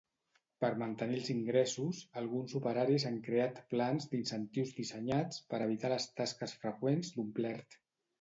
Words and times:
Per 0.63 0.67
mantenir 0.83 1.17
els 1.17 1.27
ingressos, 1.33 1.99
alguns 2.21 2.55
operaris 2.59 3.05
han 3.09 3.19
creat 3.27 3.59
plans 3.73 4.07
d'incentius 4.13 4.73
dissenyats 4.79 5.43
per 5.53 5.61
evitar 5.67 5.93
les 5.95 6.09
tasques 6.21 6.57
freqüents 6.65 7.13
d"omplert. 7.19 7.79